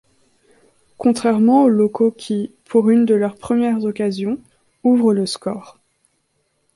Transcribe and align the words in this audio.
Contrairement 0.97 1.65
aux 1.65 1.69
locaux 1.69 2.09
qui, 2.09 2.51
pour 2.65 2.89
une 2.89 3.05
de 3.05 3.13
leurs 3.13 3.35
premières 3.37 3.83
occasions, 3.83 4.39
ouvrent 4.83 5.13
le 5.13 5.27
score. 5.27 5.77